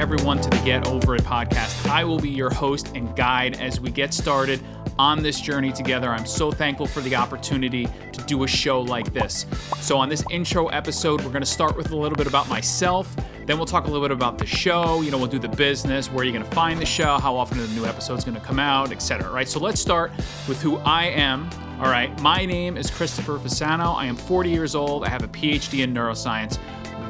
everyone 0.00 0.40
to 0.40 0.48
the 0.48 0.56
Get 0.64 0.88
Over 0.88 1.14
It 1.14 1.24
podcast. 1.24 1.86
I 1.86 2.04
will 2.04 2.18
be 2.18 2.30
your 2.30 2.48
host 2.48 2.92
and 2.94 3.14
guide 3.14 3.60
as 3.60 3.80
we 3.80 3.90
get 3.90 4.14
started 4.14 4.58
on 4.98 5.22
this 5.22 5.38
journey 5.42 5.72
together. 5.72 6.08
I'm 6.08 6.24
so 6.24 6.50
thankful 6.50 6.86
for 6.86 7.02
the 7.02 7.14
opportunity 7.14 7.86
to 8.12 8.22
do 8.22 8.44
a 8.44 8.48
show 8.48 8.80
like 8.80 9.12
this. 9.12 9.44
So, 9.80 9.98
on 9.98 10.08
this 10.08 10.24
intro 10.30 10.68
episode, 10.68 11.20
we're 11.20 11.28
going 11.28 11.42
to 11.42 11.46
start 11.46 11.76
with 11.76 11.90
a 11.90 11.96
little 11.96 12.16
bit 12.16 12.26
about 12.26 12.48
myself. 12.48 13.14
Then 13.44 13.58
we'll 13.58 13.66
talk 13.66 13.84
a 13.84 13.88
little 13.88 14.00
bit 14.00 14.10
about 14.10 14.38
the 14.38 14.46
show. 14.46 15.02
You 15.02 15.10
know, 15.10 15.18
we'll 15.18 15.26
do 15.26 15.38
the 15.38 15.48
business, 15.50 16.10
where 16.10 16.24
you're 16.24 16.32
going 16.32 16.46
to 16.48 16.56
find 16.56 16.80
the 16.80 16.86
show, 16.86 17.18
how 17.18 17.36
often 17.36 17.58
the 17.58 17.68
new 17.68 17.84
episode's 17.84 18.20
is 18.20 18.24
going 18.24 18.40
to 18.40 18.46
come 18.46 18.58
out, 18.58 18.92
etc. 18.92 19.30
Right. 19.30 19.46
So 19.46 19.60
let's 19.60 19.82
start 19.82 20.12
with 20.48 20.62
who 20.62 20.78
I 20.78 21.08
am. 21.08 21.50
All 21.78 21.90
right. 21.90 22.18
My 22.22 22.46
name 22.46 22.78
is 22.78 22.90
Christopher 22.90 23.38
Fasano. 23.38 23.94
I 23.96 24.06
am 24.06 24.16
40 24.16 24.48
years 24.48 24.74
old. 24.74 25.04
I 25.04 25.10
have 25.10 25.24
a 25.24 25.28
PhD 25.28 25.84
in 25.84 25.92
neuroscience. 25.92 26.56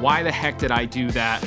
Why 0.01 0.23
the 0.23 0.31
heck 0.31 0.57
did 0.57 0.71
I 0.71 0.83
do 0.83 1.09
that? 1.11 1.41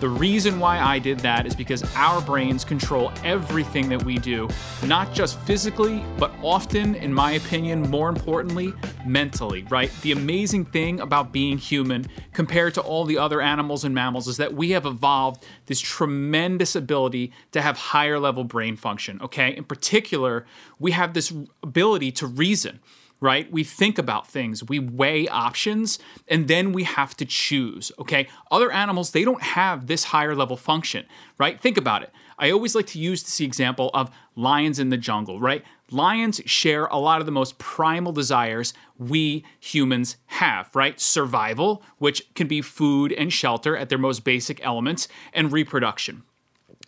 The 0.00 0.08
reason 0.08 0.60
why 0.60 0.78
I 0.78 1.00
did 1.00 1.18
that 1.20 1.44
is 1.44 1.56
because 1.56 1.82
our 1.96 2.20
brains 2.20 2.64
control 2.64 3.10
everything 3.24 3.88
that 3.88 4.00
we 4.04 4.16
do, 4.18 4.48
not 4.86 5.12
just 5.12 5.40
physically, 5.40 6.04
but 6.18 6.32
often, 6.40 6.94
in 6.94 7.12
my 7.12 7.32
opinion, 7.32 7.82
more 7.90 8.08
importantly, 8.08 8.72
mentally, 9.04 9.64
right? 9.70 9.90
The 10.02 10.12
amazing 10.12 10.66
thing 10.66 11.00
about 11.00 11.32
being 11.32 11.58
human 11.58 12.06
compared 12.32 12.74
to 12.74 12.80
all 12.80 13.06
the 13.06 13.18
other 13.18 13.40
animals 13.40 13.82
and 13.82 13.92
mammals 13.92 14.28
is 14.28 14.36
that 14.36 14.54
we 14.54 14.70
have 14.70 14.86
evolved 14.86 15.44
this 15.66 15.80
tremendous 15.80 16.76
ability 16.76 17.32
to 17.50 17.60
have 17.60 17.76
higher 17.76 18.20
level 18.20 18.44
brain 18.44 18.76
function, 18.76 19.20
okay? 19.20 19.56
In 19.56 19.64
particular, 19.64 20.46
we 20.78 20.92
have 20.92 21.12
this 21.12 21.32
ability 21.64 22.12
to 22.12 22.28
reason 22.28 22.78
right? 23.20 23.50
We 23.50 23.64
think 23.64 23.98
about 23.98 24.28
things, 24.28 24.62
we 24.64 24.78
weigh 24.78 25.28
options, 25.28 25.98
and 26.28 26.48
then 26.48 26.72
we 26.72 26.84
have 26.84 27.16
to 27.16 27.24
choose, 27.24 27.90
okay? 27.98 28.28
Other 28.50 28.70
animals, 28.70 29.10
they 29.10 29.24
don't 29.24 29.42
have 29.42 29.86
this 29.86 30.04
higher 30.04 30.34
level 30.34 30.56
function, 30.56 31.06
right? 31.38 31.60
Think 31.60 31.76
about 31.76 32.02
it. 32.02 32.10
I 32.38 32.50
always 32.50 32.74
like 32.74 32.86
to 32.88 33.00
use 33.00 33.22
this 33.22 33.40
example 33.40 33.90
of 33.92 34.10
lions 34.36 34.78
in 34.78 34.90
the 34.90 34.96
jungle, 34.96 35.40
right? 35.40 35.64
Lions 35.90 36.40
share 36.46 36.86
a 36.86 36.98
lot 36.98 37.20
of 37.20 37.26
the 37.26 37.32
most 37.32 37.58
primal 37.58 38.12
desires 38.12 38.74
we 38.96 39.44
humans 39.58 40.16
have, 40.26 40.70
right? 40.74 41.00
Survival, 41.00 41.82
which 41.98 42.32
can 42.34 42.46
be 42.46 42.62
food 42.62 43.12
and 43.12 43.32
shelter 43.32 43.76
at 43.76 43.88
their 43.88 43.98
most 43.98 44.22
basic 44.22 44.64
elements, 44.64 45.08
and 45.32 45.50
reproduction 45.50 46.22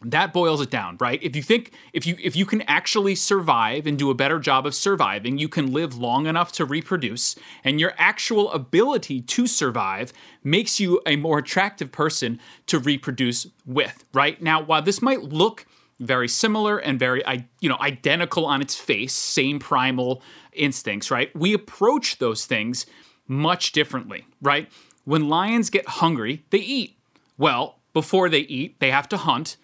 that 0.03 0.33
boils 0.33 0.61
it 0.63 0.71
down 0.71 0.97
right? 0.99 1.23
If 1.23 1.37
you 1.37 1.43
think 1.43 1.73
if 1.93 2.07
you 2.07 2.17
if 2.23 2.35
you 2.35 2.47
can 2.47 2.63
actually 2.63 3.15
survive 3.15 3.87
and 3.87 3.99
do 3.99 4.11
a 4.11 4.15
better 4.15 4.39
job 4.39 4.67
of 4.67 4.75
surviving 4.75 5.39
you 5.39 5.49
can 5.49 5.73
live 5.73 5.97
long 5.97 6.27
enough 6.27 6.53
to 6.53 6.65
reproduce 6.65 7.37
and 7.65 7.79
your 7.79 7.93
actual 7.99 8.51
ability 8.53 9.21
to 9.21 9.47
survive 9.47 10.13
makes 10.43 10.81
you 10.81 11.03
a 11.07 11.17
more 11.17 11.39
attractive 11.39 11.93
person 11.93 12.41
to 12.67 12.79
reproduce 12.79 13.47
with 13.67 14.05
right? 14.15 14.41
Now 14.41 14.63
while 14.63 14.81
this 14.83 15.03
might 15.03 15.23
look 15.23 15.67
very 15.99 16.29
similar 16.29 16.79
and 16.79 16.99
very 16.99 17.23
you 17.61 17.69
know 17.69 17.77
identical 17.81 18.47
on 18.47 18.63
its 18.63 18.75
face 18.75 19.13
same 19.13 19.59
primal 19.59 20.23
instincts 20.55 21.11
right? 21.11 21.35
We 21.37 21.53
approach 21.53 22.19
those 22.19 22.47
things 22.47 22.87
much 23.29 23.73
differently 23.73 24.27
right? 24.41 24.73
When 25.05 25.29
lions 25.29 25.69
get 25.69 25.87
hungry 25.87 26.45
they 26.49 26.59
eat. 26.59 26.97
Well 27.37 27.77
before 27.93 28.31
they 28.31 28.41
eat 28.41 28.81
they 28.81 28.91
have 28.91 29.09
to 29.11 29.19
hunt 29.19 29.59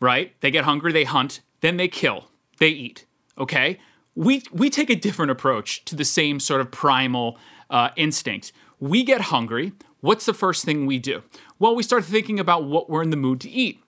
right? 0.00 0.34
They 0.40 0.50
get 0.50 0.64
hungry, 0.64 0.92
they 0.92 1.04
hunt, 1.04 1.40
then 1.60 1.76
they 1.76 1.88
kill, 1.88 2.26
they 2.58 2.68
eat. 2.68 3.06
Okay, 3.38 3.78
we 4.14 4.42
we 4.52 4.70
take 4.70 4.90
a 4.90 4.96
different 4.96 5.30
approach 5.30 5.84
to 5.86 5.94
the 5.94 6.04
same 6.04 6.40
sort 6.40 6.60
of 6.60 6.70
primal 6.70 7.38
uh, 7.70 7.90
instinct. 7.96 8.52
We 8.78 9.04
get 9.04 9.20
hungry. 9.22 9.72
What's 10.00 10.26
the 10.26 10.34
first 10.34 10.64
thing 10.64 10.86
we 10.86 10.98
do? 10.98 11.22
Well, 11.58 11.74
we 11.74 11.82
start 11.82 12.04
thinking 12.04 12.40
about 12.40 12.64
what 12.64 12.88
we're 12.88 13.02
in 13.02 13.10
the 13.10 13.16
mood 13.16 13.40
to 13.42 13.50
eat. 13.50 13.82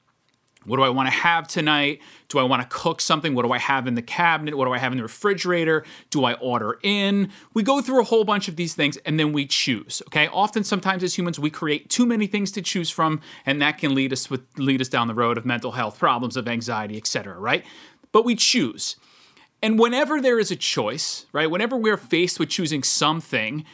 What 0.65 0.77
do 0.77 0.83
I 0.83 0.89
want 0.89 1.09
to 1.09 1.15
have 1.15 1.49
tonight? 1.49 2.01
Do 2.29 2.39
I 2.39 2.43
want 2.43 2.63
to 2.63 2.69
cook 2.77 3.01
something? 3.01 3.35
What 3.35 3.45
do 3.45 3.53
I 3.53 3.59
have 3.59 3.87
in 3.87 3.95
the 3.95 4.03
cabinet? 4.03 4.57
What 4.57 4.67
do 4.67 4.73
I 4.73 4.79
have 4.79 4.93
in 4.93 4.99
the 4.99 5.03
refrigerator? 5.03 5.85
Do 6.11 6.25
I 6.25 6.35
order 6.35 6.79
in? 6.83 7.31
We 7.55 7.63
go 7.63 7.81
through 7.81 8.01
a 8.01 8.05
whole 8.05 8.25
bunch 8.25 8.49
of 8.49 8.57
these 8.57 8.75
things 8.75 8.97
and 8.99 9.19
then 9.19 9.33
we 9.33 9.47
choose. 9.47 10.03
Okay. 10.09 10.29
Often, 10.29 10.65
sometimes 10.65 11.03
as 11.03 11.17
humans, 11.17 11.39
we 11.39 11.51
create 11.51 11.91
too 11.91 12.07
many 12.07 12.27
things 12.27 12.53
to 12.53 12.63
choose 12.63 12.91
from, 12.91 13.21
and 13.45 13.61
that 13.61 13.79
can 13.79 13.95
lead 13.95 14.13
us 14.13 14.31
with 14.31 14.43
lead 14.57 14.81
us 14.81 14.89
down 14.89 15.09
the 15.09 15.15
road 15.15 15.39
of 15.39 15.45
mental 15.45 15.73
health 15.73 15.99
problems, 15.99 16.37
of 16.37 16.49
anxiety, 16.49 16.97
etc. 16.97 17.39
Right? 17.39 17.65
But 18.13 18.25
we 18.25 18.35
choose. 18.35 18.97
And 19.63 19.79
whenever 19.79 20.21
there 20.21 20.41
is 20.41 20.51
a 20.51 20.57
choice, 20.57 21.27
right? 21.33 21.51
Whenever 21.51 21.77
we're 21.77 21.97
faced 21.97 22.41
with 22.41 22.49
choosing 22.49 22.83
something, 22.83 23.65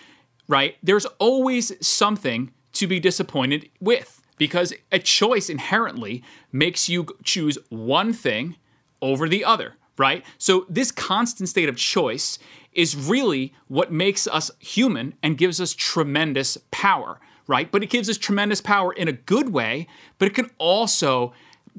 right? 0.47 0.77
There's 0.83 1.07
always 1.19 1.73
something 1.87 2.53
to 2.75 2.87
be 2.87 3.01
disappointed 3.01 3.71
with 3.81 4.18
because 4.39 4.73
a 4.91 4.99
choice 4.99 5.51
inherently 5.51 6.23
makes 6.53 6.89
you 6.89 7.07
choose 7.25 7.59
one 7.69 8.13
thing 8.13 8.57
over 9.03 9.29
the 9.29 9.45
other, 9.45 9.75
right? 9.97 10.25
So, 10.39 10.67
this 10.69 10.91
constant 10.91 11.49
state 11.49 11.69
of 11.69 11.77
choice 11.77 12.39
is 12.73 12.97
really 12.97 13.53
what 13.67 13.93
makes 13.93 14.27
us 14.27 14.51
human 14.59 15.15
and 15.23 15.37
gives 15.37 15.61
us 15.61 15.75
tremendous 15.75 16.59
power, 16.71 17.21
right? 17.47 17.71
But 17.71 17.83
it 17.83 17.91
gives 17.91 18.09
us 18.09 18.19
tremendous 18.19 18.61
power 18.61 18.93
in 18.93 19.09
a 19.09 19.13
good 19.13 19.51
way, 19.53 19.87
but 20.19 20.29
it 20.29 20.35
can 20.35 20.51
also 20.59 21.33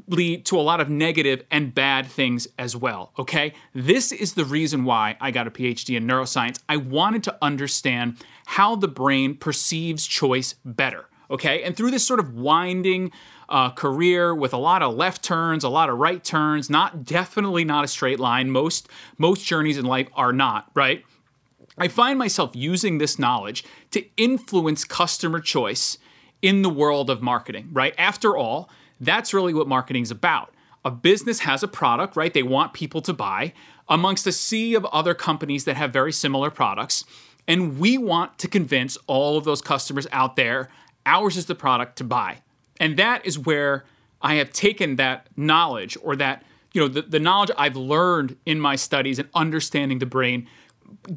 lead 0.07 0.45
to 0.45 0.57
a 0.57 0.61
lot 0.61 0.79
of 0.79 0.89
negative 0.89 1.43
and 1.51 1.73
bad 1.73 2.07
things 2.07 2.47
as 2.57 2.75
well, 2.75 3.11
okay? 3.19 3.53
This 3.73 4.11
is 4.11 4.33
the 4.33 4.45
reason 4.45 4.85
why 4.85 5.17
I 5.19 5.31
got 5.31 5.47
a 5.47 5.51
PhD 5.51 5.97
in 5.97 6.07
neuroscience. 6.07 6.59
I 6.69 6.77
wanted 6.77 7.23
to 7.23 7.37
understand 7.41 8.17
how 8.45 8.75
the 8.75 8.87
brain 8.87 9.35
perceives 9.35 10.07
choice 10.07 10.55
better 10.63 11.05
okay? 11.29 11.63
And 11.63 11.75
through 11.75 11.91
this 11.91 12.05
sort 12.05 12.19
of 12.19 12.33
winding 12.35 13.11
uh, 13.49 13.71
career 13.71 14.33
with 14.33 14.53
a 14.53 14.57
lot 14.57 14.81
of 14.81 14.95
left 14.95 15.23
turns, 15.23 15.63
a 15.63 15.69
lot 15.69 15.89
of 15.89 15.97
right 15.97 16.23
turns, 16.23 16.69
not 16.69 17.03
definitely 17.03 17.63
not 17.63 17.83
a 17.83 17.87
straight 17.87 18.19
line. 18.19 18.51
Most 18.51 18.87
most 19.17 19.45
journeys 19.45 19.77
in 19.77 19.85
life 19.85 20.07
are 20.13 20.33
not, 20.33 20.69
right? 20.73 21.03
I 21.77 21.87
find 21.87 22.19
myself 22.19 22.51
using 22.55 22.97
this 22.97 23.17
knowledge 23.17 23.63
to 23.91 24.05
influence 24.17 24.83
customer 24.83 25.39
choice 25.39 25.97
in 26.41 26.61
the 26.61 26.69
world 26.69 27.09
of 27.09 27.21
marketing, 27.21 27.69
right? 27.71 27.93
After 27.97 28.35
all, 28.35 28.69
that's 28.99 29.33
really 29.33 29.53
what 29.53 29.67
marketing 29.67 30.03
is 30.03 30.11
about. 30.11 30.53
A 30.85 30.91
business 30.91 31.39
has 31.39 31.63
a 31.63 31.67
product, 31.67 32.15
right? 32.15 32.33
They 32.33 32.43
want 32.43 32.73
people 32.73 33.01
to 33.01 33.13
buy 33.13 33.53
amongst 33.87 34.27
a 34.27 34.31
sea 34.31 34.75
of 34.75 34.85
other 34.85 35.13
companies 35.13 35.65
that 35.65 35.75
have 35.75 35.91
very 35.91 36.11
similar 36.11 36.49
products. 36.49 37.03
And 37.47 37.79
we 37.79 37.97
want 37.97 38.37
to 38.39 38.47
convince 38.47 38.97
all 39.07 39.37
of 39.37 39.43
those 39.43 39.61
customers 39.61 40.07
out 40.11 40.35
there 40.35 40.69
Ours 41.05 41.37
is 41.37 41.45
the 41.45 41.55
product 41.55 41.97
to 41.97 42.03
buy. 42.03 42.39
And 42.79 42.97
that 42.97 43.25
is 43.25 43.37
where 43.37 43.85
I 44.21 44.35
have 44.35 44.51
taken 44.51 44.97
that 44.97 45.27
knowledge 45.35 45.97
or 46.01 46.15
that, 46.17 46.43
you 46.73 46.81
know, 46.81 46.87
the, 46.87 47.01
the 47.01 47.19
knowledge 47.19 47.51
I've 47.57 47.75
learned 47.75 48.37
in 48.45 48.59
my 48.59 48.75
studies 48.75 49.19
and 49.19 49.29
understanding 49.33 49.99
the 49.99 50.05
brain, 50.05 50.47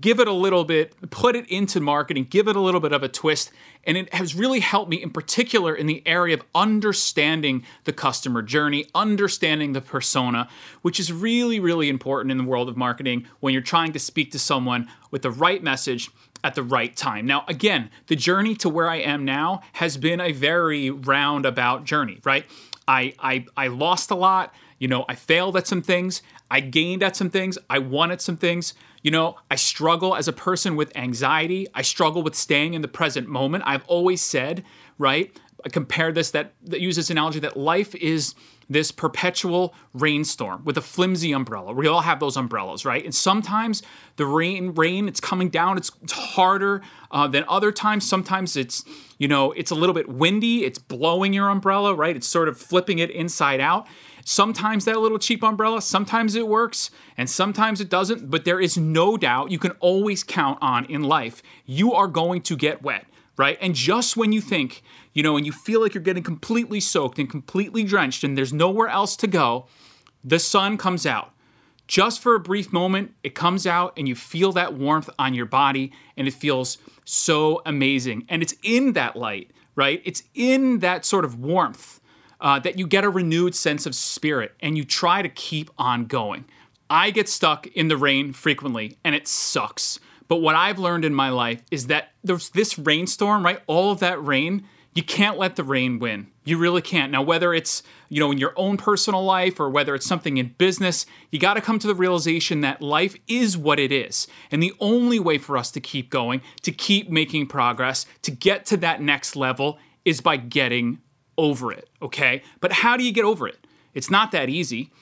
give 0.00 0.20
it 0.20 0.28
a 0.28 0.32
little 0.32 0.64
bit, 0.64 0.94
put 1.10 1.34
it 1.34 1.48
into 1.48 1.80
marketing, 1.80 2.26
give 2.28 2.48
it 2.48 2.56
a 2.56 2.60
little 2.60 2.80
bit 2.80 2.92
of 2.92 3.02
a 3.02 3.08
twist. 3.08 3.50
And 3.84 3.96
it 3.96 4.12
has 4.14 4.34
really 4.34 4.60
helped 4.60 4.90
me, 4.90 5.02
in 5.02 5.10
particular, 5.10 5.74
in 5.74 5.86
the 5.86 6.02
area 6.06 6.34
of 6.34 6.42
understanding 6.54 7.64
the 7.84 7.92
customer 7.92 8.42
journey, 8.42 8.86
understanding 8.94 9.72
the 9.72 9.80
persona, 9.80 10.48
which 10.82 11.00
is 11.00 11.12
really, 11.12 11.58
really 11.58 11.88
important 11.88 12.30
in 12.30 12.38
the 12.38 12.44
world 12.44 12.68
of 12.68 12.76
marketing 12.76 13.26
when 13.40 13.52
you're 13.52 13.62
trying 13.62 13.92
to 13.92 13.98
speak 13.98 14.30
to 14.32 14.38
someone 14.38 14.88
with 15.10 15.22
the 15.22 15.30
right 15.30 15.62
message 15.62 16.10
at 16.44 16.54
the 16.54 16.62
right 16.62 16.94
time. 16.96 17.26
Now, 17.26 17.44
again, 17.48 17.90
the 18.06 18.16
journey 18.16 18.54
to 18.56 18.68
where 18.68 18.88
I 18.88 18.96
am 18.96 19.24
now 19.24 19.62
has 19.74 19.96
been 19.96 20.20
a 20.20 20.32
very 20.32 20.90
roundabout 20.90 21.84
journey, 21.84 22.20
right? 22.24 22.44
I, 22.88 23.14
I, 23.18 23.46
I 23.56 23.68
lost 23.68 24.10
a 24.10 24.14
lot. 24.14 24.52
You 24.78 24.88
know, 24.88 25.04
I 25.08 25.14
failed 25.14 25.56
at 25.56 25.66
some 25.66 25.82
things. 25.82 26.22
I 26.50 26.60
gained 26.60 27.02
at 27.02 27.16
some 27.16 27.30
things. 27.30 27.56
I 27.70 27.78
won 27.78 28.10
at 28.10 28.20
some 28.20 28.36
things. 28.36 28.74
You 29.02 29.10
know, 29.10 29.36
I 29.50 29.56
struggle 29.56 30.14
as 30.14 30.28
a 30.28 30.32
person 30.32 30.76
with 30.76 30.96
anxiety. 30.96 31.66
I 31.74 31.82
struggle 31.82 32.22
with 32.22 32.34
staying 32.34 32.74
in 32.74 32.82
the 32.82 32.88
present 32.88 33.28
moment. 33.28 33.64
I've 33.66 33.84
always 33.86 34.20
said, 34.20 34.64
right? 34.98 35.36
Compare 35.70 36.12
this 36.12 36.30
that, 36.32 36.54
that 36.64 36.80
use 36.80 36.96
this 36.96 37.10
analogy 37.10 37.40
that 37.40 37.56
life 37.56 37.94
is 37.94 38.34
this 38.68 38.90
perpetual 38.90 39.74
rainstorm 39.92 40.64
with 40.64 40.78
a 40.78 40.80
flimsy 40.80 41.32
umbrella. 41.32 41.72
We 41.72 41.86
all 41.86 42.00
have 42.00 42.20
those 42.20 42.36
umbrellas, 42.36 42.84
right? 42.84 43.04
And 43.04 43.14
sometimes 43.14 43.82
the 44.16 44.26
rain, 44.26 44.72
rain, 44.74 45.08
it's 45.08 45.20
coming 45.20 45.50
down. 45.50 45.76
It's, 45.76 45.90
it's 46.02 46.12
harder 46.12 46.82
uh, 47.10 47.28
than 47.28 47.44
other 47.48 47.70
times. 47.72 48.08
Sometimes 48.08 48.56
it's, 48.56 48.84
you 49.18 49.28
know, 49.28 49.52
it's 49.52 49.70
a 49.70 49.74
little 49.74 49.94
bit 49.94 50.08
windy. 50.08 50.64
It's 50.64 50.78
blowing 50.78 51.32
your 51.32 51.48
umbrella, 51.48 51.94
right? 51.94 52.16
It's 52.16 52.26
sort 52.26 52.48
of 52.48 52.58
flipping 52.58 52.98
it 52.98 53.10
inside 53.10 53.60
out. 53.60 53.86
Sometimes 54.24 54.84
that 54.84 55.00
little 55.00 55.18
cheap 55.18 55.42
umbrella, 55.42 55.82
sometimes 55.82 56.36
it 56.36 56.46
works 56.46 56.90
and 57.16 57.28
sometimes 57.28 57.80
it 57.80 57.90
doesn't. 57.90 58.30
But 58.30 58.44
there 58.44 58.60
is 58.60 58.78
no 58.78 59.16
doubt 59.16 59.50
you 59.50 59.58
can 59.58 59.72
always 59.80 60.22
count 60.22 60.58
on 60.62 60.84
in 60.86 61.02
life. 61.02 61.42
You 61.66 61.92
are 61.92 62.06
going 62.06 62.42
to 62.42 62.56
get 62.56 62.82
wet 62.82 63.06
right? 63.36 63.58
And 63.60 63.74
just 63.74 64.16
when 64.16 64.32
you 64.32 64.40
think 64.40 64.82
you 65.12 65.22
know, 65.22 65.36
and 65.36 65.44
you 65.44 65.52
feel 65.52 65.80
like 65.80 65.94
you're 65.94 66.02
getting 66.02 66.22
completely 66.22 66.80
soaked 66.80 67.18
and 67.18 67.28
completely 67.28 67.84
drenched 67.84 68.24
and 68.24 68.36
there's 68.36 68.52
nowhere 68.52 68.88
else 68.88 69.16
to 69.16 69.26
go, 69.26 69.66
the 70.24 70.38
sun 70.38 70.78
comes 70.78 71.06
out. 71.06 71.32
Just 71.86 72.20
for 72.20 72.34
a 72.34 72.40
brief 72.40 72.72
moment, 72.72 73.14
it 73.22 73.34
comes 73.34 73.66
out 73.66 73.92
and 73.96 74.08
you 74.08 74.14
feel 74.14 74.52
that 74.52 74.74
warmth 74.74 75.10
on 75.18 75.34
your 75.34 75.46
body 75.46 75.92
and 76.16 76.26
it 76.26 76.32
feels 76.32 76.78
so 77.04 77.60
amazing. 77.66 78.24
And 78.28 78.40
it's 78.42 78.54
in 78.62 78.94
that 78.94 79.16
light, 79.16 79.50
right? 79.74 80.00
It's 80.04 80.22
in 80.34 80.78
that 80.78 81.04
sort 81.04 81.24
of 81.24 81.38
warmth 81.38 82.00
uh, 82.40 82.58
that 82.60 82.78
you 82.78 82.86
get 82.86 83.04
a 83.04 83.10
renewed 83.10 83.54
sense 83.54 83.84
of 83.84 83.94
spirit 83.94 84.54
and 84.60 84.78
you 84.78 84.84
try 84.84 85.20
to 85.20 85.28
keep 85.28 85.70
on 85.76 86.06
going. 86.06 86.46
I 86.88 87.10
get 87.10 87.28
stuck 87.28 87.66
in 87.68 87.88
the 87.88 87.96
rain 87.96 88.32
frequently 88.32 88.96
and 89.04 89.14
it 89.14 89.28
sucks. 89.28 90.00
But 90.32 90.40
what 90.40 90.54
I've 90.54 90.78
learned 90.78 91.04
in 91.04 91.14
my 91.14 91.28
life 91.28 91.62
is 91.70 91.88
that 91.88 92.12
there's 92.24 92.48
this 92.48 92.78
rainstorm, 92.78 93.44
right? 93.44 93.60
All 93.66 93.92
of 93.92 93.98
that 93.98 94.24
rain, 94.24 94.66
you 94.94 95.02
can't 95.02 95.36
let 95.36 95.56
the 95.56 95.62
rain 95.62 95.98
win. 95.98 96.28
You 96.46 96.56
really 96.56 96.80
can't. 96.80 97.12
Now, 97.12 97.20
whether 97.20 97.52
it's, 97.52 97.82
you 98.08 98.18
know, 98.18 98.32
in 98.32 98.38
your 98.38 98.54
own 98.56 98.78
personal 98.78 99.22
life 99.22 99.60
or 99.60 99.68
whether 99.68 99.94
it's 99.94 100.06
something 100.06 100.38
in 100.38 100.54
business, 100.56 101.04
you 101.30 101.38
got 101.38 101.52
to 101.52 101.60
come 101.60 101.78
to 101.80 101.86
the 101.86 101.94
realization 101.94 102.62
that 102.62 102.80
life 102.80 103.14
is 103.28 103.58
what 103.58 103.78
it 103.78 103.92
is. 103.92 104.26
And 104.50 104.62
the 104.62 104.72
only 104.80 105.18
way 105.18 105.36
for 105.36 105.58
us 105.58 105.70
to 105.72 105.80
keep 105.80 106.08
going, 106.08 106.40
to 106.62 106.72
keep 106.72 107.10
making 107.10 107.48
progress, 107.48 108.06
to 108.22 108.30
get 108.30 108.64
to 108.64 108.78
that 108.78 109.02
next 109.02 109.36
level 109.36 109.78
is 110.06 110.22
by 110.22 110.38
getting 110.38 111.00
over 111.36 111.70
it, 111.70 111.90
okay? 112.00 112.42
But 112.60 112.72
how 112.72 112.96
do 112.96 113.04
you 113.04 113.12
get 113.12 113.26
over 113.26 113.46
it? 113.46 113.66
It's 113.92 114.10
not 114.10 114.32
that 114.32 114.48
easy. 114.48 114.92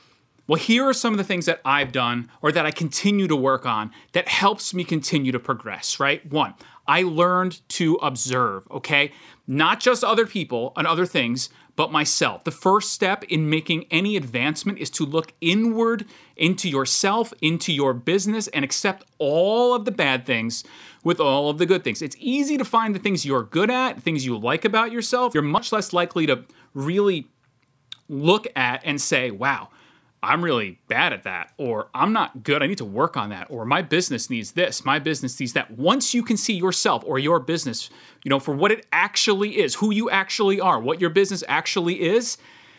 Well, 0.51 0.59
here 0.59 0.85
are 0.89 0.93
some 0.93 1.15
of 1.15 1.19
the 1.19 1.23
things 1.23 1.47
that 1.47 1.61
I've 1.65 1.93
done 1.93 2.29
or 2.43 2.51
that 2.51 2.67
I 2.67 2.73
continue 2.73 3.29
to 3.29 3.37
work 3.37 3.67
on 3.67 3.93
that 4.15 4.27
helps 4.27 4.75
me 4.75 4.83
continue 4.83 5.31
to 5.31 5.39
progress, 5.39 6.01
right? 6.01 6.29
One, 6.29 6.55
I 6.89 7.05
learned 7.05 7.61
to 7.69 7.95
observe, 8.03 8.67
okay? 8.69 9.13
Not 9.47 9.79
just 9.79 10.03
other 10.03 10.27
people 10.27 10.73
and 10.77 10.89
other 10.89 11.07
things, 11.07 11.51
but 11.77 11.93
myself. 11.93 12.43
The 12.43 12.51
first 12.51 12.91
step 12.91 13.23
in 13.29 13.49
making 13.49 13.87
any 13.93 14.17
advancement 14.17 14.81
is 14.81 14.91
to 14.91 15.07
look 15.07 15.35
inward 15.41 16.07
into 16.37 16.69
yourself, 16.69 17.33
into 17.41 17.73
your 17.73 17.95
business, 17.95 18.49
and 18.49 18.65
accept 18.65 19.05
all 19.19 19.73
of 19.73 19.85
the 19.85 19.93
bad 19.93 20.27
things 20.27 20.65
with 21.05 21.21
all 21.21 21.49
of 21.49 21.59
the 21.59 21.67
good 21.67 21.85
things. 21.85 22.03
It's 22.03 22.17
easy 22.19 22.59
to 22.59 22.65
find 22.65 22.93
the 22.93 22.99
things 22.99 23.25
you're 23.25 23.45
good 23.45 23.71
at, 23.71 24.03
things 24.03 24.27
you 24.27 24.37
like 24.37 24.65
about 24.65 24.91
yourself. 24.91 25.33
You're 25.33 25.45
much 25.45 25.71
less 25.71 25.93
likely 25.93 26.27
to 26.27 26.45
really 26.75 27.29
look 28.09 28.49
at 28.57 28.81
and 28.85 29.01
say, 29.01 29.31
wow, 29.31 29.69
I'm 30.23 30.45
really 30.45 30.79
bad 30.89 31.13
at 31.15 31.23
that, 31.23 31.53
or 31.57 31.89
I'm 31.95 32.13
not 32.13 32.43
good, 32.43 32.63
I 32.63 32.67
need 32.67 32.79
to 32.79 32.85
work 32.85 33.17
on 33.17 33.31
that, 33.31 33.47
or 33.51 33.65
my 33.65 33.81
business 33.81 34.29
needs 34.29 34.53
this, 34.53 34.85
my 34.85 34.99
business 34.99 35.41
needs 35.41 35.55
that. 35.55 35.71
Once 35.71 36.13
you 36.13 36.23
can 36.23 36.37
see 36.37 36.53
yourself 36.53 37.03
or 37.07 37.19
your 37.19 37.41
business, 37.41 37.89
you 38.23 38.29
know, 38.29 38.39
for 38.39 38.55
what 38.55 38.71
it 38.71 38.87
actually 38.93 39.59
is, 39.59 39.77
who 39.77 39.91
you 39.91 40.11
actually 40.11 40.61
are, 40.61 40.79
what 40.79 41.01
your 41.01 41.11
business 41.11 41.43
actually 41.49 42.03
is, 42.03 42.37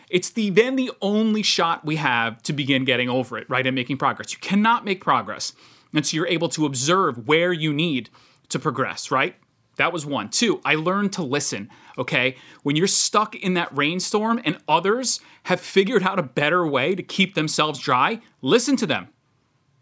it's 0.08 0.30
the 0.30 0.50
then 0.50 0.76
the 0.76 0.92
only 1.00 1.42
shot 1.42 1.84
we 1.84 1.96
have 1.96 2.40
to 2.42 2.52
begin 2.52 2.84
getting 2.84 3.08
over 3.08 3.38
it, 3.38 3.48
right? 3.50 3.66
And 3.66 3.74
making 3.74 3.96
progress. 3.96 4.32
You 4.32 4.38
cannot 4.38 4.84
make 4.84 5.00
progress 5.00 5.54
until 5.92 6.18
you're 6.18 6.26
able 6.26 6.48
to 6.50 6.66
observe 6.66 7.26
where 7.26 7.52
you 7.52 7.72
need 7.72 8.10
to 8.50 8.58
progress, 8.58 9.10
right? 9.10 9.34
That 9.76 9.92
was 9.92 10.04
one. 10.04 10.28
Two, 10.28 10.60
I 10.64 10.74
learned 10.74 11.14
to 11.14 11.22
listen, 11.22 11.70
okay? 11.98 12.36
When 12.62 12.76
you're 12.76 12.86
stuck 12.86 13.34
in 13.34 13.54
that 13.54 13.76
rainstorm 13.76 14.40
and 14.44 14.58
others 14.68 15.20
have 15.44 15.60
figured 15.60 16.02
out 16.02 16.18
a 16.18 16.22
better 16.22 16.66
way 16.66 16.94
to 16.94 17.02
keep 17.02 17.34
themselves 17.34 17.78
dry, 17.78 18.20
listen 18.40 18.76
to 18.76 18.86
them. 18.86 19.08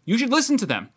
You 0.05 0.17
should 0.17 0.31
listen 0.31 0.57
to 0.57 0.65
them. 0.65 0.89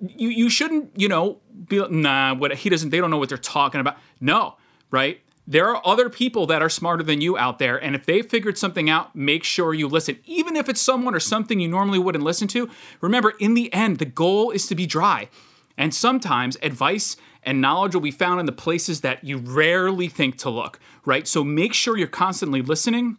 You, 0.00 0.28
you 0.28 0.50
shouldn't, 0.50 0.90
you 0.96 1.08
know, 1.08 1.40
be 1.68 1.86
nah, 1.88 2.34
what 2.34 2.54
he 2.54 2.68
doesn't, 2.68 2.90
they 2.90 2.98
don't 2.98 3.10
know 3.10 3.18
what 3.18 3.28
they're 3.28 3.38
talking 3.38 3.80
about. 3.80 3.96
No, 4.20 4.56
right? 4.90 5.20
There 5.46 5.68
are 5.68 5.86
other 5.86 6.08
people 6.08 6.46
that 6.46 6.62
are 6.62 6.70
smarter 6.70 7.02
than 7.02 7.20
you 7.20 7.36
out 7.36 7.58
there, 7.58 7.76
and 7.76 7.94
if 7.94 8.06
they 8.06 8.22
figured 8.22 8.56
something 8.56 8.88
out, 8.88 9.14
make 9.14 9.44
sure 9.44 9.74
you 9.74 9.88
listen. 9.88 10.18
Even 10.24 10.56
if 10.56 10.70
it's 10.70 10.80
someone 10.80 11.14
or 11.14 11.20
something 11.20 11.60
you 11.60 11.68
normally 11.68 11.98
wouldn't 11.98 12.24
listen 12.24 12.48
to, 12.48 12.70
remember, 13.02 13.34
in 13.38 13.52
the 13.52 13.72
end, 13.72 13.98
the 13.98 14.06
goal 14.06 14.50
is 14.50 14.66
to 14.68 14.74
be 14.74 14.86
dry. 14.86 15.28
And 15.76 15.94
sometimes 15.94 16.56
advice 16.62 17.16
and 17.44 17.60
knowledge 17.60 17.94
will 17.94 18.00
be 18.00 18.10
found 18.10 18.40
in 18.40 18.46
the 18.46 18.52
places 18.52 19.02
that 19.02 19.22
you 19.24 19.38
rarely 19.38 20.08
think 20.08 20.36
to 20.38 20.50
look, 20.50 20.80
right? 21.04 21.26
So 21.26 21.44
make 21.44 21.74
sure 21.74 21.96
you're 21.96 22.08
constantly 22.08 22.62
listening 22.62 23.18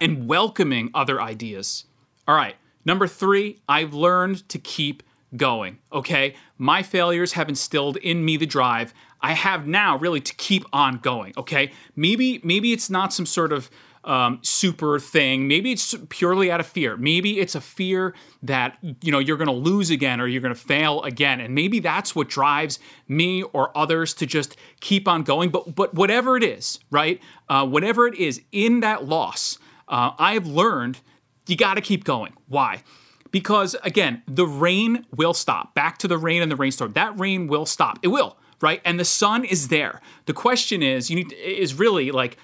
and 0.00 0.28
welcoming 0.28 0.90
other 0.94 1.20
ideas. 1.20 1.84
All 2.26 2.34
right, 2.34 2.56
number 2.84 3.06
three, 3.06 3.60
I've 3.68 3.94
learned 3.94 4.48
to 4.48 4.58
keep 4.58 5.02
going, 5.36 5.78
okay? 5.92 6.34
My 6.56 6.82
failures 6.82 7.32
have 7.32 7.48
instilled 7.48 7.96
in 7.98 8.24
me 8.24 8.36
the 8.36 8.46
drive. 8.46 8.94
I 9.20 9.32
have 9.32 9.66
now 9.66 9.98
really 9.98 10.20
to 10.20 10.34
keep 10.36 10.64
on 10.72 10.98
going, 10.98 11.34
okay? 11.36 11.72
Maybe 11.96 12.40
maybe 12.42 12.72
it's 12.72 12.88
not 12.88 13.12
some 13.12 13.26
sort 13.26 13.52
of 13.52 13.70
um, 14.04 14.38
super 14.42 14.98
thing. 14.98 15.48
Maybe 15.48 15.72
it's 15.72 15.94
purely 16.08 16.50
out 16.50 16.60
of 16.60 16.66
fear. 16.66 16.96
Maybe 16.96 17.40
it's 17.40 17.54
a 17.54 17.60
fear 17.60 18.14
that 18.42 18.78
you 19.02 19.12
know 19.12 19.18
you're 19.18 19.36
going 19.36 19.48
to 19.48 19.52
lose 19.52 19.90
again 19.90 20.20
or 20.20 20.26
you're 20.26 20.40
going 20.42 20.54
to 20.54 20.60
fail 20.60 21.02
again, 21.02 21.40
and 21.40 21.54
maybe 21.54 21.80
that's 21.80 22.14
what 22.14 22.28
drives 22.28 22.78
me 23.06 23.42
or 23.42 23.76
others 23.76 24.14
to 24.14 24.26
just 24.26 24.56
keep 24.80 25.08
on 25.08 25.22
going. 25.22 25.50
But 25.50 25.74
but 25.74 25.94
whatever 25.94 26.36
it 26.36 26.42
is, 26.42 26.80
right? 26.90 27.20
Uh, 27.48 27.66
whatever 27.66 28.06
it 28.06 28.14
is 28.14 28.42
in 28.52 28.80
that 28.80 29.04
loss, 29.04 29.58
uh, 29.88 30.12
I've 30.18 30.46
learned 30.46 31.00
you 31.46 31.56
got 31.56 31.74
to 31.74 31.80
keep 31.80 32.04
going. 32.04 32.34
Why? 32.46 32.82
Because 33.30 33.76
again, 33.82 34.22
the 34.26 34.46
rain 34.46 35.06
will 35.14 35.34
stop. 35.34 35.74
Back 35.74 35.98
to 35.98 36.08
the 36.08 36.18
rain 36.18 36.42
and 36.42 36.50
the 36.50 36.56
rainstorm. 36.56 36.92
That 36.92 37.18
rain 37.18 37.46
will 37.46 37.66
stop. 37.66 37.98
It 38.02 38.08
will 38.08 38.38
right? 38.60 38.80
And 38.84 38.98
the 38.98 39.04
sun 39.04 39.44
is 39.44 39.68
there. 39.68 40.00
The 40.26 40.32
question 40.32 40.82
is, 40.82 41.10
you 41.10 41.16
need 41.16 41.32
is 41.32 41.74
really 41.74 42.10
like 42.10 42.36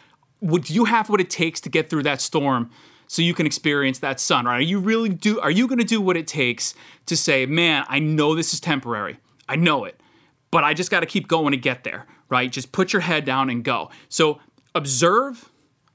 would 0.44 0.70
you 0.70 0.84
have 0.84 1.08
what 1.08 1.20
it 1.20 1.30
takes 1.30 1.60
to 1.60 1.68
get 1.68 1.90
through 1.90 2.02
that 2.02 2.20
storm 2.20 2.70
so 3.06 3.22
you 3.22 3.34
can 3.34 3.46
experience 3.46 3.98
that 3.98 4.20
sun 4.20 4.44
right? 4.44 4.58
Are 4.58 4.60
you 4.60 4.78
really 4.78 5.08
do 5.08 5.40
are 5.40 5.50
you 5.50 5.66
going 5.66 5.78
to 5.78 5.84
do 5.84 6.00
what 6.00 6.16
it 6.16 6.26
takes 6.26 6.74
to 7.06 7.16
say 7.16 7.46
man 7.46 7.84
i 7.88 7.98
know 7.98 8.34
this 8.34 8.54
is 8.54 8.60
temporary. 8.60 9.18
I 9.48 9.56
know 9.56 9.84
it 9.84 10.00
but 10.50 10.64
i 10.64 10.74
just 10.74 10.90
got 10.90 11.00
to 11.00 11.06
keep 11.06 11.28
going 11.28 11.52
to 11.52 11.58
get 11.58 11.84
there 11.84 12.06
right? 12.28 12.50
Just 12.50 12.72
put 12.72 12.92
your 12.92 13.02
head 13.02 13.24
down 13.24 13.50
and 13.50 13.62
go. 13.62 13.90
So 14.08 14.40
observe 14.74 15.50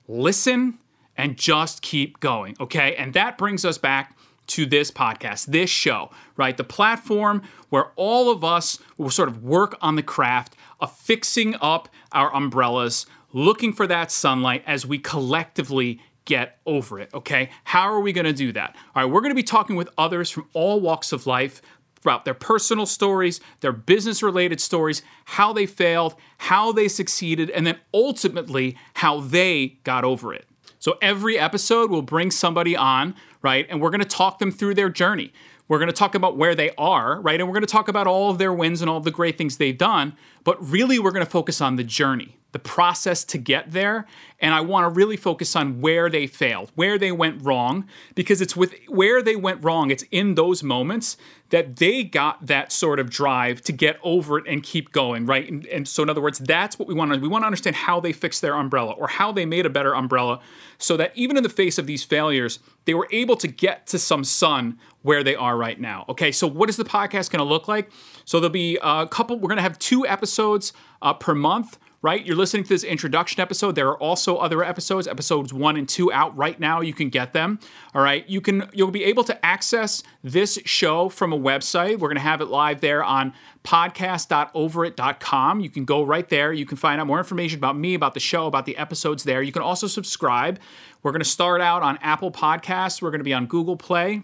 listen 0.08 0.80
and 1.18 1.38
just 1.38 1.82
keep 1.82 2.20
going 2.20 2.56
okay? 2.60 2.96
And 2.96 3.14
that 3.14 3.38
brings 3.38 3.66
us 3.66 3.78
back 3.78 4.18
to 4.48 4.66
this 4.66 4.90
podcast, 4.90 5.46
this 5.46 5.70
show, 5.70 6.10
right? 6.36 6.58
The 6.58 6.64
platform 6.64 7.44
where 7.70 7.92
all 7.96 8.32
of 8.32 8.44
us 8.44 8.80
will 8.98 9.12
sort 9.12 9.30
of 9.30 9.44
work 9.44 9.78
on 9.82 9.96
the 9.96 10.02
craft 10.02 10.56
of 10.80 10.96
fixing 10.98 11.56
up 11.62 11.88
our 12.14 12.34
umbrellas, 12.34 13.06
looking 13.34 13.74
for 13.74 13.88
that 13.88 14.12
sunlight 14.12 14.64
as 14.66 14.86
we 14.86 14.98
collectively 14.98 16.00
get 16.26 16.60
over 16.66 17.00
it, 17.00 17.10
okay? 17.14 17.50
How 17.64 17.92
are 17.92 18.00
we 18.00 18.14
gonna 18.14 18.34
do 18.34 18.52
that? 18.54 18.76
All 18.96 19.04
right, 19.04 19.12
we're 19.12 19.22
gonna 19.22 19.36
be 19.36 19.44
talking 19.44 19.76
with 19.76 19.90
others 19.98 20.30
from 20.30 20.48
all 20.54 20.80
walks 20.80 21.12
of 21.12 21.26
life 21.26 21.62
about 22.02 22.24
their 22.24 22.34
personal 22.34 22.86
stories, 22.86 23.42
their 23.62 23.74
business 23.74 24.24
related 24.24 24.62
stories, 24.62 25.02
how 25.26 25.52
they 25.52 25.66
failed, 25.66 26.16
how 26.38 26.72
they 26.72 26.88
succeeded, 26.88 27.50
and 27.50 27.68
then 27.68 27.78
ultimately 27.94 28.78
how 28.96 29.20
they 29.20 29.80
got 29.84 30.04
over 30.04 30.34
it. 30.34 30.46
So 30.78 30.98
every 31.02 31.38
episode 31.38 31.92
we'll 31.92 32.02
bring 32.04 32.32
somebody 32.32 32.76
on, 32.76 33.16
right? 33.42 33.66
And 33.70 33.82
we're 33.82 33.90
gonna 33.90 34.06
talk 34.06 34.40
them 34.40 34.52
through 34.52 34.76
their 34.76 34.90
journey. 34.90 35.34
We're 35.68 35.78
going 35.78 35.88
to 35.88 35.94
talk 35.94 36.16
about 36.16 36.36
where 36.36 36.56
they 36.56 36.72
are, 36.80 37.22
right? 37.22 37.40
And 37.40 37.48
we're 37.48 37.54
going 37.54 37.62
to 37.62 37.72
talk 37.72 37.88
about 37.88 38.08
all 38.08 38.32
of 38.32 38.40
their 38.40 38.52
wins 38.52 38.82
and 38.82 38.90
all 38.90 38.98
of 38.98 39.04
the 39.04 39.12
great 39.12 39.38
things 39.38 39.58
they've 39.58 39.78
done. 39.78 40.16
But 40.44 40.58
really, 40.68 40.98
we're 40.98 41.12
going 41.12 41.24
to 41.24 41.30
focus 41.30 41.62
on 41.62 41.76
the 41.76 41.84
journey 41.84 42.40
the 42.52 42.60
process 42.60 43.24
to 43.24 43.38
get 43.38 43.72
there 43.72 44.06
and 44.40 44.54
i 44.54 44.62
want 44.62 44.86
to 44.86 44.90
really 44.90 45.18
focus 45.18 45.56
on 45.56 45.82
where 45.82 46.10
they 46.10 46.26
failed 46.26 46.72
where 46.76 46.98
they 46.98 47.12
went 47.12 47.44
wrong 47.44 47.86
because 48.16 48.42
it's 48.42 48.56
with 48.56 48.74
where 48.88 49.22
they 49.22 49.36
went 49.36 49.64
wrong 49.64 49.92
it's 49.92 50.04
in 50.12 50.36
those 50.36 50.64
moments 50.64 51.18
that 51.50 51.78
they 51.78 52.04
got 52.04 52.46
that 52.46 52.72
sort 52.72 53.00
of 53.00 53.10
drive 53.10 53.62
to 53.62 53.72
get 53.72 54.00
over 54.04 54.38
it 54.38 54.46
and 54.48 54.64
keep 54.64 54.92
going 54.92 55.26
right? 55.26 55.50
And, 55.50 55.66
and 55.68 55.88
so 55.88 56.04
in 56.04 56.10
other 56.10 56.22
words 56.22 56.40
that's 56.40 56.78
what 56.78 56.88
we 56.88 56.94
want 56.94 57.14
to 57.14 57.20
we 57.20 57.28
want 57.28 57.44
to 57.44 57.48
understand 57.48 57.76
how 57.76 58.00
they 58.00 58.14
fixed 58.14 58.42
their 58.42 58.56
umbrella 58.56 58.92
or 58.94 59.08
how 59.08 59.32
they 59.32 59.46
made 59.46 59.66
a 59.66 59.70
better 59.70 59.94
umbrella 59.94 60.40
so 60.78 60.96
that 60.98 61.12
even 61.16 61.38
in 61.38 61.44
the 61.44 61.50
face 61.50 61.78
of 61.78 61.88
these 61.88 62.04
failures 62.04 62.60
they 62.86 62.94
were 62.94 63.08
able 63.12 63.36
to 63.36 63.48
get 63.48 63.88
to 63.88 64.00
some 64.00 64.24
sun 64.24 64.78
where 65.02 65.24
they 65.24 65.36
are 65.36 65.58
right 65.58 65.80
now 65.80 66.06
okay? 66.10 66.32
So 66.32 66.48
what 66.48 66.70
is 66.70 66.78
the 66.78 66.86
podcast 66.86 67.32
going 67.32 67.40
to 67.40 67.44
look 67.44 67.68
like? 67.68 67.92
So 68.26 68.40
there'll 68.40 68.52
be 68.52 68.78
a 68.82 69.08
couple 69.08 69.38
we're 69.38 69.50
going 69.50 69.58
to 69.58 69.64
have 69.64 69.80
two 69.80 70.06
episodes 70.06 70.74
uh, 71.02 71.14
per 71.14 71.34
month 71.34 71.78
right? 72.02 72.26
You're 72.26 72.36
listening 72.36 72.64
to 72.64 72.70
this 72.70 72.84
introduction 72.84 73.42
episode. 73.42 73.76
There 73.76 73.90
are 73.90 73.98
also 73.98 74.38
other 74.38 74.64
episodes, 74.64 75.08
episodes 75.08 75.54
one 75.54 75.76
and 75.76 75.88
two 75.88 76.12
out 76.12 76.36
right 76.38 76.60
now. 76.60 76.82
You 76.82 76.94
can 76.94 77.10
get 77.10 77.34
them. 77.34 77.60
All 77.94 78.02
right. 78.02 78.28
You 78.30 78.42
can 78.42 78.70
you'll 78.74 78.92
be 78.92 79.04
able 79.04 79.24
to 79.26 79.46
access 79.46 80.04
this 80.24 80.60
show 80.66 81.10
from 81.10 81.34
a 81.34 81.40
website. 81.40 82.00
We're 82.00 82.08
gonna 82.10 82.22
have 82.22 82.42
it 82.42 82.46
live 82.46 82.82
there 82.82 83.04
on 83.04 83.34
podcast.overit.com. 83.64 85.60
You 85.60 85.70
can 85.70 85.86
go 85.86 86.04
right 86.04 86.30
there. 86.30 86.54
You 86.54 86.66
can 86.66 86.78
find 86.78 87.02
out 87.02 87.08
more 87.08 87.18
information 87.18 87.58
about 87.60 87.78
me, 87.78 87.94
about 87.94 88.14
the 88.14 88.20
show, 88.20 88.48
about 88.48 88.66
the 88.66 88.78
episodes 88.78 89.24
there. 89.24 89.42
You 89.42 89.52
can 89.52 89.62
also 89.62 89.88
subscribe. 89.88 90.60
We're 91.04 91.12
gonna 91.12 91.26
start 91.26 91.60
out 91.62 91.84
on 91.84 91.98
Apple 92.02 92.32
Podcasts. 92.32 93.02
We're 93.02 93.12
gonna 93.12 93.24
be 93.24 93.34
on 93.34 93.46
Google 93.46 93.76
Play. 93.76 94.24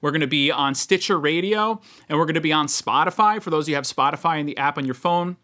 We're 0.00 0.12
going 0.12 0.22
to 0.22 0.26
be 0.26 0.50
on 0.50 0.74
Stitcher 0.74 1.20
Radio, 1.20 1.78
and 2.08 2.18
we're 2.18 2.24
going 2.24 2.32
to 2.32 2.40
be 2.40 2.54
on 2.54 2.68
Spotify. 2.68 3.42
For 3.42 3.50
those 3.50 3.64
of 3.64 3.68
you 3.68 3.74
who 3.74 3.76
have 3.76 3.84
Spotify 3.84 4.40
in 4.40 4.46
the 4.46 4.56
app 4.56 4.78
on 4.78 4.86
your 4.86 4.94
phone, 4.94 5.36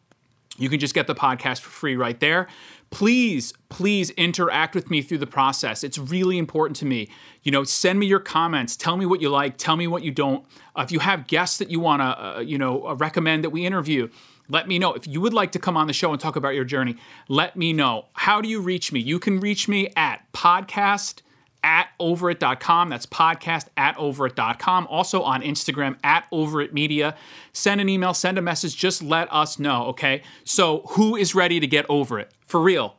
you 0.58 0.68
can 0.68 0.78
just 0.78 0.94
get 0.94 1.06
the 1.06 1.14
podcast 1.14 1.60
for 1.60 1.70
free 1.70 1.96
right 1.96 2.18
there. 2.20 2.46
Please, 2.90 3.52
please 3.68 4.10
interact 4.10 4.74
with 4.74 4.90
me 4.90 5.02
through 5.02 5.18
the 5.18 5.26
process. 5.26 5.82
It's 5.82 5.98
really 5.98 6.38
important 6.38 6.76
to 6.76 6.86
me. 6.86 7.08
You 7.42 7.50
know, 7.52 7.64
send 7.64 7.98
me 7.98 8.06
your 8.06 8.20
comments. 8.20 8.76
Tell 8.76 8.96
me 8.96 9.06
what 9.06 9.20
you 9.20 9.28
like. 9.28 9.58
Tell 9.58 9.76
me 9.76 9.86
what 9.86 10.02
you 10.02 10.12
don't. 10.12 10.46
Uh, 10.76 10.82
if 10.82 10.92
you 10.92 11.00
have 11.00 11.26
guests 11.26 11.58
that 11.58 11.70
you 11.70 11.80
want 11.80 12.00
to, 12.00 12.04
uh, 12.36 12.40
you 12.40 12.58
know, 12.58 12.86
uh, 12.86 12.94
recommend 12.94 13.44
that 13.44 13.50
we 13.50 13.66
interview, 13.66 14.08
let 14.48 14.68
me 14.68 14.78
know. 14.78 14.94
If 14.94 15.06
you 15.06 15.20
would 15.20 15.34
like 15.34 15.52
to 15.52 15.58
come 15.58 15.76
on 15.76 15.88
the 15.88 15.92
show 15.92 16.12
and 16.12 16.20
talk 16.20 16.36
about 16.36 16.54
your 16.54 16.64
journey, 16.64 16.96
let 17.28 17.56
me 17.56 17.72
know. 17.72 18.06
How 18.14 18.40
do 18.40 18.48
you 18.48 18.60
reach 18.60 18.92
me? 18.92 19.00
You 19.00 19.18
can 19.18 19.40
reach 19.40 19.66
me 19.66 19.88
at 19.96 20.20
podcast 20.32 21.22
at 21.66 21.88
overit.com. 21.98 22.88
That's 22.88 23.06
podcast 23.06 23.66
at 23.76 23.96
overit.com. 23.96 24.86
Also 24.88 25.22
on 25.22 25.42
Instagram 25.42 25.98
at 26.04 26.24
overit 26.32 26.72
media. 26.72 27.16
Send 27.52 27.80
an 27.80 27.88
email, 27.88 28.14
send 28.14 28.38
a 28.38 28.42
message, 28.42 28.76
just 28.76 29.02
let 29.02 29.30
us 29.32 29.58
know, 29.58 29.86
okay? 29.86 30.22
So, 30.44 30.82
who 30.90 31.16
is 31.16 31.34
ready 31.34 31.58
to 31.58 31.66
get 31.66 31.84
over 31.88 32.20
it? 32.20 32.30
For 32.46 32.60
real. 32.62 32.96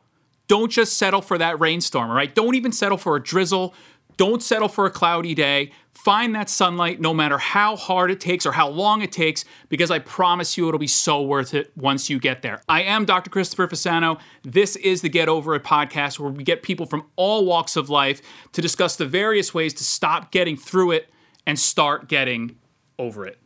Don't 0.48 0.70
just 0.70 0.98
settle 0.98 1.22
for 1.22 1.38
that 1.38 1.58
rainstorm, 1.58 2.10
all 2.10 2.16
right? 2.16 2.34
Don't 2.34 2.54
even 2.54 2.72
settle 2.72 2.98
for 2.98 3.16
a 3.16 3.22
drizzle. 3.22 3.74
Don't 4.18 4.42
settle 4.42 4.68
for 4.68 4.84
a 4.84 4.90
cloudy 4.90 5.34
day. 5.34 5.72
Find 6.04 6.32
that 6.36 6.48
sunlight 6.48 7.00
no 7.00 7.12
matter 7.12 7.38
how 7.38 7.74
hard 7.74 8.12
it 8.12 8.20
takes 8.20 8.46
or 8.46 8.52
how 8.52 8.68
long 8.68 9.02
it 9.02 9.10
takes, 9.10 9.44
because 9.68 9.90
I 9.90 9.98
promise 9.98 10.56
you 10.56 10.68
it'll 10.68 10.78
be 10.78 10.86
so 10.86 11.22
worth 11.22 11.54
it 11.54 11.72
once 11.76 12.08
you 12.08 12.20
get 12.20 12.40
there. 12.40 12.62
I 12.68 12.82
am 12.82 13.04
Dr. 13.04 13.30
Christopher 13.30 13.66
Fasano. 13.66 14.20
This 14.44 14.76
is 14.76 15.02
the 15.02 15.08
Get 15.08 15.28
Over 15.28 15.56
It 15.56 15.64
podcast, 15.64 16.20
where 16.20 16.30
we 16.30 16.44
get 16.44 16.62
people 16.62 16.86
from 16.86 17.04
all 17.16 17.44
walks 17.44 17.74
of 17.74 17.90
life 17.90 18.22
to 18.52 18.62
discuss 18.62 18.94
the 18.94 19.06
various 19.06 19.52
ways 19.52 19.74
to 19.74 19.82
stop 19.82 20.30
getting 20.30 20.56
through 20.56 20.92
it 20.92 21.10
and 21.44 21.58
start 21.58 22.08
getting 22.08 22.54
over 22.96 23.26
it. 23.26 23.40